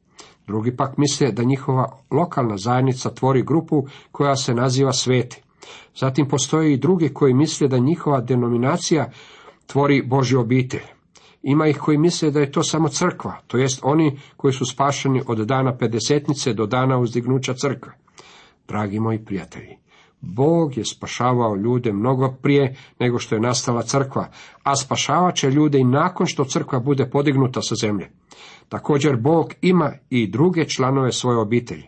Drugi 0.48 0.75
pak 0.75 0.98
misle 0.98 1.32
da 1.32 1.44
njihova 1.44 1.98
lokalna 2.12 2.58
zajednica 2.58 3.10
tvori 3.10 3.44
grupu 3.44 3.86
koja 4.12 4.36
se 4.36 4.54
naziva 4.54 4.94
sveti. 4.94 5.42
Zatim 5.96 6.27
postoje 6.27 6.74
i 6.74 6.77
drugi 6.77 7.10
koji 7.10 7.34
misle 7.34 7.68
da 7.68 7.77
njihova 7.77 8.22
denominacija 8.22 9.12
tvori 9.66 10.01
Božju 10.01 10.39
obitelj. 10.39 10.88
Ima 11.44 11.68
ih 11.68 11.77
koji 11.77 11.98
misle 11.98 12.32
da 12.32 12.39
je 12.39 12.51
to 12.51 12.63
samo 12.63 12.89
crkva, 12.89 13.38
to 13.48 13.58
jest 13.58 13.80
oni 13.84 14.20
koji 14.38 14.54
su 14.54 14.66
spašeni 14.66 15.22
od 15.27 15.38
dana 15.38 15.77
pedesetnice 15.77 16.54
do 16.54 16.66
dana 16.66 16.98
uzdignuća 16.98 17.54
crkve. 17.54 17.92
Dragi 18.68 19.00
moji 19.00 19.25
prijatelji, 19.25 19.77
Bog 20.21 20.77
je 20.77 20.86
spašavao 20.86 21.55
ljude 21.55 21.93
mnogo 21.93 22.36
prije 22.41 22.75
nego 23.00 23.19
što 23.19 23.36
je 23.36 23.41
nastala 23.41 23.81
crkva, 23.81 24.29
a 24.63 24.75
spašavat 24.75 25.36
će 25.36 25.51
ljude 25.51 25.79
i 25.79 25.83
nakon 25.83 26.27
što 26.27 26.45
crkva 26.45 26.79
bude 26.79 27.09
podignuta 27.09 27.62
sa 27.62 27.75
zemlje. 27.75 28.09
Također 28.69 29.15
Bog 29.15 29.53
ima 29.62 29.93
i 30.09 30.27
druge 30.27 30.65
članove 30.65 31.12
svoje 31.12 31.38
obitelji. 31.38 31.86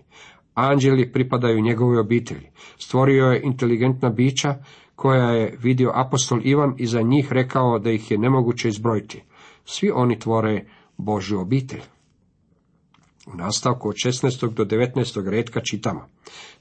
Anđeli 0.53 1.11
pripadaju 1.11 1.61
njegovoj 1.61 1.99
obitelji. 1.99 2.47
Stvorio 2.77 3.25
je 3.25 3.41
inteligentna 3.41 4.09
bića 4.09 4.55
koja 4.95 5.31
je 5.31 5.57
vidio 5.61 5.91
apostol 5.95 6.39
Ivan 6.43 6.73
i 6.77 6.87
za 6.87 7.01
njih 7.01 7.31
rekao 7.31 7.79
da 7.79 7.91
ih 7.91 8.11
je 8.11 8.17
nemoguće 8.17 8.69
izbrojiti. 8.69 9.23
Svi 9.65 9.91
oni 9.91 10.19
tvore 10.19 10.65
Božju 10.97 11.39
obitelj. 11.39 11.81
U 13.33 13.37
nastavku 13.37 13.89
od 13.89 13.95
16. 13.95 14.49
do 14.53 14.65
19. 14.65 15.29
redka 15.29 15.61
čitamo. 15.61 16.07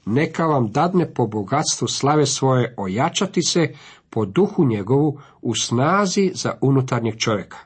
Neka 0.09 0.45
vam 0.45 0.71
dadne 0.71 1.13
po 1.13 1.27
bogatstvu 1.27 1.87
slave 1.87 2.25
svoje 2.25 2.73
ojačati 2.77 3.41
se 3.41 3.73
po 4.09 4.25
duhu 4.25 4.65
njegovu 4.65 5.19
u 5.41 5.55
snazi 5.55 6.31
za 6.33 6.57
unutarnjeg 6.61 7.17
čovjeka. 7.17 7.57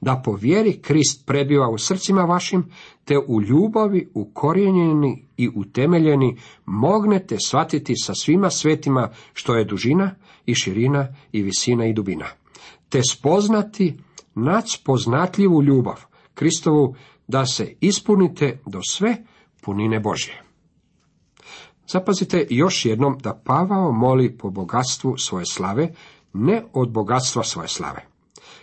Da 0.00 0.22
po 0.24 0.32
vjeri 0.32 0.80
Krist 0.82 1.26
prebiva 1.26 1.68
u 1.68 1.78
srcima 1.78 2.22
vašim, 2.22 2.70
te 3.04 3.18
u 3.28 3.42
ljubavi 3.42 4.10
ukorijenjeni 4.14 5.26
i 5.36 5.48
utemeljeni 5.54 6.36
mognete 6.66 7.36
shvatiti 7.46 7.94
sa 7.96 8.14
svima 8.14 8.50
svetima 8.50 9.10
što 9.32 9.54
je 9.54 9.64
dužina 9.64 10.14
i 10.46 10.54
širina 10.54 11.08
i 11.32 11.42
visina 11.42 11.86
i 11.86 11.92
dubina. 11.92 12.26
Te 12.88 13.00
spoznati 13.10 13.98
nadspoznatljivu 14.34 15.62
ljubav 15.62 16.04
Kristovu 16.34 16.94
da 17.28 17.46
se 17.46 17.74
ispunite 17.80 18.58
do 18.66 18.80
sve 18.88 19.16
punine 19.62 20.00
Božje. 20.00 20.47
Zapazite 21.92 22.46
još 22.50 22.84
jednom 22.84 23.18
da 23.22 23.40
Pavao 23.44 23.92
moli 23.92 24.38
po 24.38 24.50
bogatstvu 24.50 25.14
svoje 25.18 25.46
slave, 25.46 25.88
ne 26.32 26.64
od 26.72 26.90
bogatstva 26.90 27.42
svoje 27.44 27.68
slave. 27.68 28.04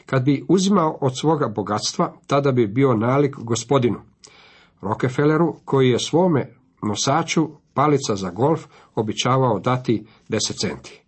Kad 0.06 0.24
bi 0.24 0.46
uzimao 0.48 0.98
od 1.02 1.20
svoga 1.20 1.48
bogatstva, 1.48 2.14
tada 2.28 2.52
bi 2.52 2.68
bio 2.68 2.94
nalik 2.94 3.36
gospodinu. 3.38 4.00
Rockefelleru, 4.82 5.56
koji 5.66 5.90
je 5.90 6.00
svome 6.00 6.54
nosaču 6.84 7.50
palica 7.74 8.16
za 8.16 8.30
golf 8.30 8.66
običavao 8.96 9.60
dati 9.60 10.06
10 10.30 10.60
centi. 10.62 11.02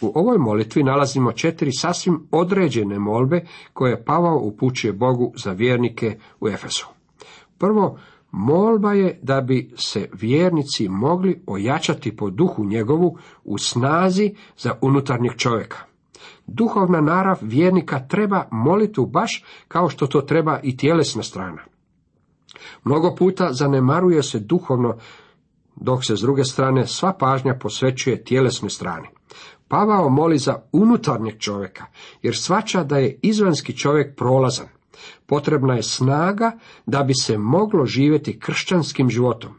U 0.00 0.12
ovoj 0.14 0.38
molitvi 0.38 0.82
nalazimo 0.82 1.32
četiri 1.32 1.72
sasvim 1.72 2.28
određene 2.30 2.98
molbe 2.98 3.46
koje 3.72 4.04
Pavao 4.04 4.38
upućuje 4.38 4.92
Bogu 4.92 5.32
za 5.44 5.52
vjernike 5.52 6.18
u 6.40 6.48
Efesu. 6.48 6.88
Prvo, 7.58 7.98
molba 8.32 8.92
je 8.92 9.18
da 9.22 9.40
bi 9.40 9.72
se 9.76 10.08
vjernici 10.12 10.88
mogli 10.88 11.42
ojačati 11.46 12.16
po 12.16 12.30
duhu 12.30 12.64
njegovu 12.64 13.18
u 13.44 13.58
snazi 13.58 14.34
za 14.56 14.78
unutarnjeg 14.80 15.36
čovjeka. 15.36 15.78
Duhovna 16.46 17.00
narav 17.00 17.38
vjernika 17.40 18.06
treba 18.08 18.48
molitu 18.50 19.06
baš 19.06 19.44
kao 19.68 19.88
što 19.88 20.06
to 20.06 20.20
treba 20.20 20.60
i 20.62 20.76
tjelesna 20.76 21.22
strana. 21.22 21.62
Mnogo 22.84 23.14
puta 23.14 23.52
zanemaruje 23.52 24.22
se 24.22 24.38
duhovno, 24.38 24.96
dok 25.76 26.04
se 26.04 26.16
s 26.16 26.20
druge 26.20 26.44
strane 26.44 26.86
sva 26.86 27.12
pažnja 27.12 27.58
posvećuje 27.60 28.24
tjelesnoj 28.24 28.70
strani. 28.70 29.08
Pavao 29.68 30.08
moli 30.08 30.38
za 30.38 30.62
unutarnjeg 30.72 31.38
čovjeka, 31.38 31.84
jer 32.22 32.36
svača 32.36 32.84
da 32.84 32.98
je 32.98 33.18
izvanski 33.22 33.76
čovjek 33.76 34.16
prolazan. 34.16 34.66
Potrebna 35.26 35.74
je 35.74 35.82
snaga 35.82 36.58
da 36.86 37.02
bi 37.02 37.14
se 37.14 37.38
moglo 37.38 37.86
živjeti 37.86 38.38
kršćanskim 38.38 39.10
životom, 39.10 39.50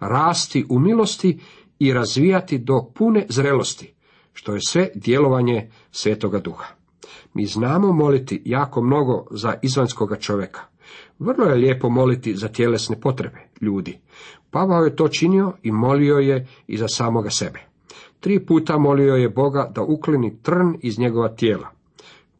rasti 0.00 0.66
u 0.68 0.78
milosti 0.78 1.40
i 1.78 1.92
razvijati 1.92 2.58
do 2.58 2.90
pune 2.94 3.26
zrelosti, 3.28 3.94
što 4.32 4.54
je 4.54 4.60
sve 4.60 4.88
djelovanje 4.94 5.70
Svetoga 5.90 6.38
Duha. 6.38 6.66
Mi 7.34 7.46
znamo 7.46 7.92
moliti 7.92 8.42
jako 8.44 8.82
mnogo 8.82 9.26
za 9.30 9.54
izvanskoga 9.62 10.16
čovjeka. 10.16 10.60
Vrlo 11.18 11.46
je 11.46 11.54
lijepo 11.54 11.88
moliti 11.88 12.34
za 12.34 12.48
tjelesne 12.48 13.00
potrebe 13.00 13.48
ljudi. 13.60 13.98
Pavao 14.50 14.84
je 14.84 14.96
to 14.96 15.08
činio 15.08 15.52
i 15.62 15.72
molio 15.72 16.16
je 16.16 16.46
i 16.66 16.76
za 16.76 16.88
samoga 16.88 17.30
sebe. 17.30 17.60
Tri 18.20 18.46
puta 18.46 18.78
molio 18.78 19.14
je 19.14 19.28
Boga 19.28 19.70
da 19.74 19.82
uklini 19.82 20.42
trn 20.42 20.76
iz 20.82 20.98
njegova 20.98 21.28
tijela. 21.28 21.68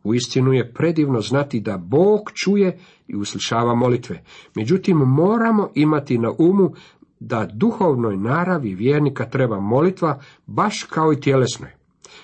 Uistinu 0.05 0.53
je 0.53 0.73
predivno 0.73 1.21
znati 1.21 1.61
da 1.61 1.77
Bog 1.77 2.31
čuje 2.35 2.79
i 3.09 3.17
uslišava 3.17 3.75
molitve. 3.75 4.23
Međutim, 4.55 4.97
moramo 4.97 5.71
imati 5.75 6.19
na 6.19 6.33
umu 6.39 6.71
da 7.21 7.49
duhovnoj 7.53 8.17
naravi 8.17 8.75
vjernika 8.75 9.31
treba 9.31 9.61
molitva 9.61 10.21
baš 10.47 10.83
kao 10.83 11.13
i 11.13 11.21
tjelesnoj. 11.21 11.71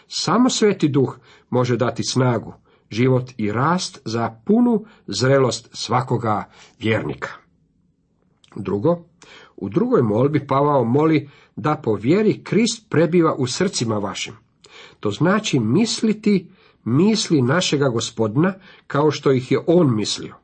Samo 0.08 0.50
sveti 0.50 0.88
duh 0.88 1.18
može 1.50 1.76
dati 1.76 2.02
snagu, 2.04 2.54
život 2.90 3.30
i 3.36 3.52
rast 3.52 4.00
za 4.04 4.40
punu 4.44 4.84
zrelost 5.06 5.68
svakoga 5.72 6.44
vjernika. 6.80 7.28
Drugo, 8.56 9.04
u 9.56 9.68
drugoj 9.68 10.02
molbi 10.02 10.46
Pavao 10.46 10.84
moli 10.84 11.28
da 11.56 11.80
po 11.84 11.94
vjeri 11.94 12.42
Krist 12.44 12.90
prebiva 12.90 13.34
u 13.34 13.46
srcima 13.46 13.98
vašim. 13.98 14.34
To 15.00 15.10
znači 15.10 15.58
misliti 15.58 16.48
misli 16.86 17.42
našega 17.42 17.88
gospodina 17.88 18.54
kao 18.86 19.10
što 19.10 19.32
ih 19.32 19.52
je 19.52 19.58
on 19.66 19.96
mislio. 19.96 20.34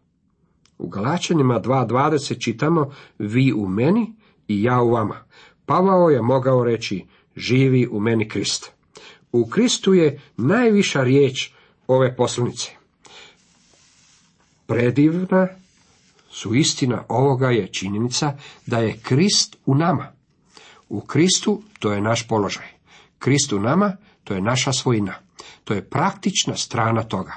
U 0.79 0.89
Galačanima 0.89 1.61
2.20 1.61 2.45
čitamo 2.45 2.91
vi 3.19 3.53
u 3.53 3.69
meni 3.69 4.13
i 4.49 4.63
ja 4.63 4.83
u 4.83 4.91
vama. 4.91 5.25
Pavao 5.67 6.11
je 6.11 6.23
mogao 6.23 6.65
reći, 6.65 7.07
živi 7.37 7.89
u 7.91 8.01
meni 8.01 8.29
Krist. 8.29 8.71
U 9.33 9.47
Kristu 9.47 9.95
je 9.95 10.21
najviša 10.37 11.03
riječ 11.03 11.51
ove 11.87 12.17
poslanice. 12.17 12.71
Predivna 14.67 15.49
su 16.31 16.55
istina 16.55 17.05
ovoga 17.09 17.51
je 17.51 17.73
činjenica 17.73 18.37
da 18.67 18.79
je 18.79 18.99
Krist 19.03 19.57
u 19.67 19.75
nama. 19.75 20.13
U 20.89 21.01
Kristu 21.01 21.63
to 21.79 21.93
je 21.93 22.01
naš 22.01 22.29
položaj. 22.29 22.69
Krist 23.19 23.53
u 23.53 23.61
nama 23.61 23.97
to 24.25 24.35
je 24.35 24.41
naša 24.41 24.73
svojina. 24.73 25.15
To 25.65 25.75
je 25.75 25.89
praktična 25.89 26.57
strana 26.57 27.03
toga. 27.03 27.33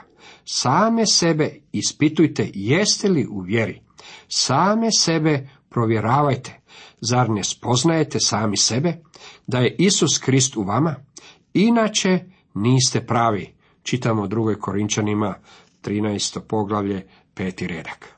Same 0.45 1.05
sebe 1.05 1.59
ispitujte 1.71 2.49
jeste 2.53 3.09
li 3.09 3.27
u 3.29 3.39
vjeri. 3.39 3.81
Same 4.27 4.89
sebe 4.99 5.49
provjeravajte. 5.69 6.61
Zar 7.01 7.29
ne 7.29 7.43
spoznajete 7.43 8.19
sami 8.19 8.57
sebe 8.57 8.97
da 9.47 9.59
je 9.59 9.75
Isus 9.79 10.17
Krist 10.17 10.57
u 10.57 10.63
vama? 10.63 10.95
Inače 11.53 12.19
niste 12.53 13.05
pravi. 13.05 13.55
Čitamo 13.83 14.23
u 14.23 14.27
drugoj 14.27 14.59
Korinčanima 14.59 15.35
13. 15.83 16.39
poglavlje, 16.39 17.07
peti 17.33 17.67
redak. 17.67 18.15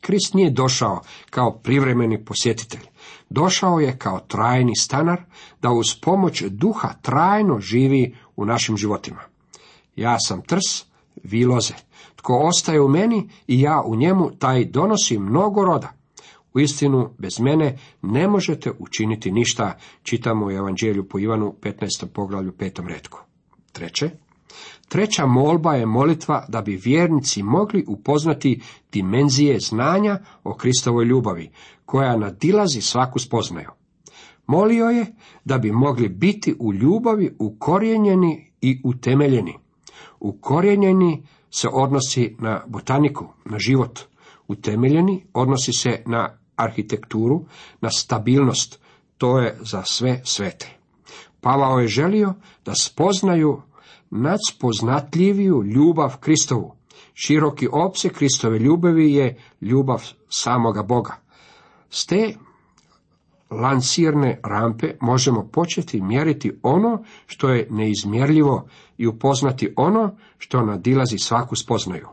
Krist 0.00 0.34
nije 0.34 0.50
došao 0.50 1.00
kao 1.30 1.58
privremeni 1.58 2.24
posjetitelj. 2.24 2.86
Došao 3.30 3.80
je 3.80 3.98
kao 3.98 4.20
trajni 4.20 4.76
stanar 4.76 5.22
da 5.62 5.70
uz 5.70 5.86
pomoć 6.02 6.42
duha 6.42 6.88
trajno 7.02 7.60
živi 7.60 8.16
u 8.38 8.44
našim 8.44 8.76
životima. 8.76 9.20
Ja 9.96 10.16
sam 10.20 10.42
trs, 10.42 10.84
vi 11.22 11.44
loze. 11.44 11.74
Tko 12.16 12.38
ostaje 12.38 12.80
u 12.80 12.88
meni 12.88 13.28
i 13.46 13.60
ja 13.60 13.82
u 13.86 13.96
njemu, 13.96 14.30
taj 14.38 14.64
donosi 14.64 15.18
mnogo 15.18 15.64
roda. 15.64 15.92
U 16.54 16.60
istinu, 16.60 17.10
bez 17.18 17.40
mene 17.40 17.78
ne 18.02 18.28
možete 18.28 18.72
učiniti 18.78 19.32
ništa, 19.32 19.78
čitamo 20.02 20.46
u 20.46 20.50
Evanđelju 20.50 21.08
po 21.08 21.18
Ivanu 21.18 21.54
15. 21.62 22.06
poglavlju 22.06 22.52
5. 22.52 22.86
redku. 22.86 23.18
Treće, 23.72 24.10
treća 24.88 25.26
molba 25.26 25.74
je 25.74 25.86
molitva 25.86 26.44
da 26.48 26.62
bi 26.62 26.80
vjernici 26.84 27.42
mogli 27.42 27.84
upoznati 27.88 28.60
dimenzije 28.92 29.60
znanja 29.60 30.18
o 30.44 30.54
Kristovoj 30.54 31.04
ljubavi, 31.04 31.50
koja 31.84 32.16
nadilazi 32.16 32.80
svaku 32.80 33.18
spoznaju. 33.18 33.77
Molio 34.48 34.86
je 34.86 35.06
da 35.44 35.58
bi 35.58 35.72
mogli 35.72 36.08
biti 36.08 36.56
u 36.58 36.72
ljubavi 36.72 37.36
ukorijenjeni 37.38 38.50
i 38.60 38.80
utemeljeni. 38.84 39.54
Ukorijenjeni 40.20 41.22
se 41.50 41.68
odnosi 41.72 42.36
na 42.38 42.64
botaniku, 42.66 43.26
na 43.44 43.58
život. 43.58 44.00
Utemeljeni 44.48 45.26
odnosi 45.32 45.72
se 45.72 46.02
na 46.06 46.38
arhitekturu, 46.56 47.44
na 47.80 47.90
stabilnost. 47.90 48.80
To 49.18 49.38
je 49.38 49.58
za 49.60 49.82
sve 49.82 50.20
svete. 50.24 50.76
Pavao 51.40 51.78
je 51.78 51.88
želio 51.88 52.34
da 52.64 52.74
spoznaju 52.74 53.62
nadspoznatljiviju 54.10 55.62
ljubav 55.62 56.16
Kristovu. 56.20 56.74
Široki 57.14 57.68
opse 57.72 58.08
Kristove 58.08 58.58
ljubavi 58.58 59.14
je 59.14 59.38
ljubav 59.60 60.02
samoga 60.28 60.82
Boga. 60.82 61.16
S 61.90 62.06
lansirne 63.50 64.40
rampe 64.44 64.94
možemo 65.00 65.48
početi 65.52 66.00
mjeriti 66.00 66.58
ono 66.62 67.04
što 67.26 67.48
je 67.48 67.66
neizmjerljivo 67.70 68.68
i 68.98 69.06
upoznati 69.06 69.72
ono 69.76 70.16
što 70.38 70.64
nadilazi 70.64 71.18
svaku 71.18 71.56
spoznaju. 71.56 72.08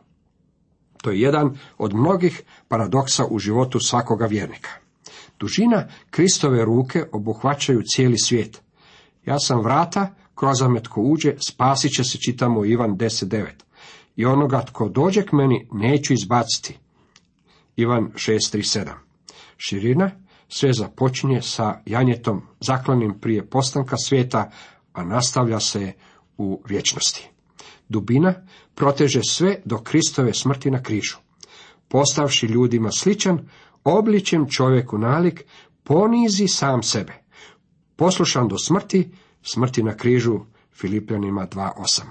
To 1.01 1.11
je 1.11 1.21
jedan 1.21 1.57
od 1.77 1.93
mnogih 1.93 2.43
paradoksa 2.67 3.25
u 3.29 3.39
životu 3.39 3.79
svakoga 3.79 4.25
vjernika. 4.25 4.69
Dužina 5.39 5.87
Kristove 6.09 6.65
ruke 6.65 7.03
obuhvaćaju 7.11 7.81
cijeli 7.85 8.17
svijet. 8.17 8.61
Ja 9.25 9.39
sam 9.39 9.61
vrata, 9.61 10.15
kroz 10.35 10.57
tko 10.83 11.01
uđe, 11.01 11.35
spasit 11.47 11.91
će 11.91 12.03
se, 12.03 12.17
čitamo 12.17 12.65
Ivan 12.65 12.97
10.9. 12.97 13.45
I 14.15 14.25
onoga 14.25 14.61
tko 14.61 14.89
dođe 14.89 15.25
k 15.25 15.31
meni, 15.31 15.67
neću 15.71 16.13
izbaciti. 16.13 16.77
Ivan 17.75 18.11
6.3.7. 18.13 18.91
Širina 19.57 20.11
sve 20.49 20.73
započinje 20.73 21.41
sa 21.41 21.81
janjetom 21.85 22.41
zaklanim 22.59 23.19
prije 23.19 23.49
postanka 23.49 23.97
svijeta, 23.97 24.51
a 24.93 25.03
nastavlja 25.03 25.59
se 25.59 25.93
u 26.37 26.61
vječnosti. 26.67 27.29
Dubina 27.89 28.33
proteže 28.75 29.21
sve 29.29 29.61
do 29.65 29.77
Kristove 29.77 30.33
smrti 30.33 30.71
na 30.71 30.83
križu. 30.83 31.17
Postavši 31.87 32.45
ljudima 32.45 32.91
sličan, 32.91 33.49
obličem 33.83 34.49
čovjeku 34.49 34.97
nalik, 34.97 35.45
ponizi 35.83 36.47
sam 36.47 36.83
sebe. 36.83 37.13
Poslušan 37.95 38.47
do 38.47 38.57
smrti, 38.57 39.11
smrti 39.41 39.83
na 39.83 39.97
križu, 39.97 40.39
Filipljanima 40.73 41.47
2.8. 41.47 42.01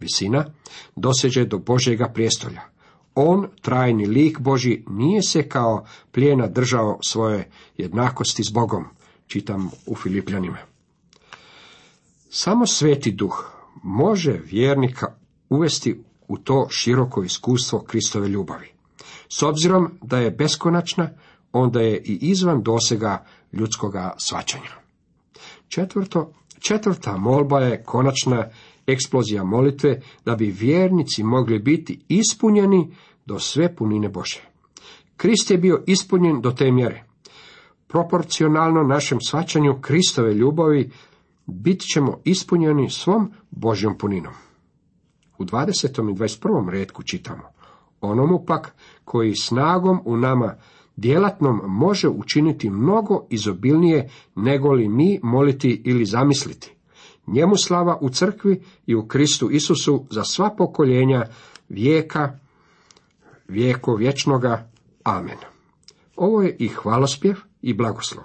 Visina 0.00 0.44
doseže 0.96 1.44
do 1.44 1.58
Božjega 1.58 2.08
prijestolja. 2.08 2.75
On, 3.18 3.46
trajni 3.62 4.06
lik 4.06 4.40
Boži, 4.40 4.82
nije 4.88 5.22
se 5.22 5.48
kao 5.48 5.84
plijena 6.12 6.46
držao 6.46 6.98
svoje 7.02 7.50
jednakosti 7.76 8.44
s 8.44 8.52
Bogom, 8.52 8.84
čitam 9.26 9.70
u 9.86 9.94
Filipljanima. 9.94 10.58
Samo 12.30 12.66
sveti 12.66 13.12
duh 13.12 13.50
može 13.82 14.32
vjernika 14.32 15.06
uvesti 15.48 16.04
u 16.28 16.38
to 16.38 16.66
široko 16.70 17.22
iskustvo 17.22 17.80
Kristove 17.80 18.28
ljubavi. 18.28 18.68
S 19.28 19.42
obzirom 19.42 19.98
da 20.02 20.18
je 20.18 20.30
beskonačna, 20.30 21.10
onda 21.52 21.80
je 21.80 21.96
i 21.96 22.18
izvan 22.20 22.62
dosega 22.62 23.24
ljudskoga 23.52 24.14
svačanja. 24.18 24.70
Četvrto, 25.68 26.32
četvrta 26.58 27.16
molba 27.16 27.60
je 27.60 27.82
konačna 27.84 28.48
eksplozija 28.86 29.44
molitve 29.44 30.00
da 30.24 30.36
bi 30.36 30.54
vjernici 30.58 31.22
mogli 31.22 31.58
biti 31.58 32.00
ispunjeni 32.08 32.94
do 33.26 33.38
sve 33.38 33.74
punine 33.76 34.08
Bože. 34.08 34.42
Krist 35.16 35.50
je 35.50 35.58
bio 35.58 35.82
ispunjen 35.86 36.40
do 36.40 36.50
te 36.50 36.70
mjere. 36.70 37.04
Proporcionalno 37.88 38.82
našem 38.82 39.18
svačanju 39.20 39.78
Kristove 39.80 40.34
ljubavi 40.34 40.90
bit 41.46 41.80
ćemo 41.94 42.20
ispunjeni 42.24 42.90
svom 42.90 43.32
Božjom 43.50 43.98
puninom. 43.98 44.32
U 45.38 45.44
20. 45.44 46.10
i 46.10 46.14
21. 46.14 46.68
redku 46.70 47.02
čitamo, 47.02 47.42
onomu 48.00 48.44
pak 48.46 48.74
koji 49.04 49.34
snagom 49.34 50.00
u 50.04 50.16
nama 50.16 50.54
djelatnom 50.96 51.60
može 51.66 52.08
učiniti 52.08 52.70
mnogo 52.70 53.26
izobilnije 53.30 54.10
nego 54.34 54.72
li 54.72 54.88
mi 54.88 55.20
moliti 55.22 55.82
ili 55.84 56.04
zamisliti. 56.04 56.75
Njemu 57.26 57.54
slava 57.56 57.98
u 58.00 58.08
crkvi 58.08 58.62
i 58.86 58.94
u 58.94 59.06
Kristu 59.06 59.50
Isusu 59.50 60.04
za 60.10 60.24
sva 60.24 60.50
pokoljenja 60.58 61.24
vijeka, 61.68 62.38
vijeko 63.48 63.94
vječnoga. 63.94 64.70
Amen. 65.04 65.38
Ovo 66.16 66.42
je 66.42 66.56
i 66.58 66.68
hvalospjev 66.68 67.36
i 67.62 67.74
blagoslov. 67.74 68.24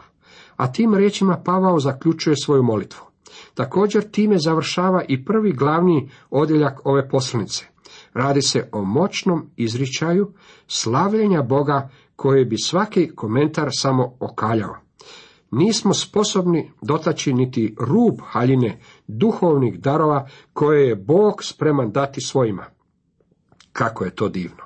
A 0.56 0.72
tim 0.72 0.96
riječima 0.96 1.42
Pavao 1.46 1.80
zaključuje 1.80 2.36
svoju 2.44 2.64
molitvu. 2.64 3.06
Također 3.54 4.12
time 4.12 4.38
završava 4.38 5.04
i 5.08 5.26
prvi 5.26 5.52
glavni 5.52 6.10
odjeljak 6.30 6.80
ove 6.84 7.10
poslanice. 7.10 7.66
Radi 8.14 8.42
se 8.42 8.70
o 8.72 8.84
moćnom 8.84 9.50
izričaju 9.58 10.34
slavljenja 10.68 11.42
Boga 11.42 11.90
koje 12.16 12.46
bi 12.46 12.58
svaki 12.58 13.16
komentar 13.16 13.70
samo 13.72 14.18
okaljao. 14.20 14.76
Nismo 15.52 15.94
sposobni 15.94 16.72
dotaći 16.82 17.34
niti 17.34 17.76
rub 17.80 18.20
haljine 18.26 18.80
duhovnih 19.08 19.80
darova 19.80 20.28
koje 20.54 20.88
je 20.88 20.96
Bog 20.96 21.44
spreman 21.44 21.92
dati 21.92 22.22
svojima. 22.22 22.66
Kako 23.72 24.04
je 24.04 24.16
to 24.16 24.30
divno. 24.30 24.64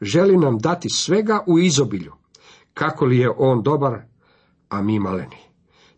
Želi 0.00 0.36
nam 0.36 0.58
dati 0.58 0.88
svega 0.90 1.44
u 1.46 1.58
izobilju. 1.58 2.12
Kako 2.74 3.04
li 3.04 3.18
je 3.18 3.30
on 3.36 3.62
dobar, 3.62 4.02
a 4.68 4.82
mi 4.82 4.98
maleni 4.98 5.48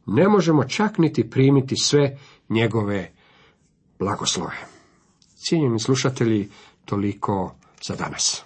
ne 0.06 0.28
možemo 0.28 0.64
čak 0.64 0.98
niti 0.98 1.30
primiti 1.30 1.76
sve 1.76 2.18
njegove 2.48 3.12
blagoslove. 3.98 4.56
Cijenjeni 5.36 5.78
slušatelji, 5.78 6.48
toliko 6.84 7.54
za 7.82 7.96
danas. 7.96 8.44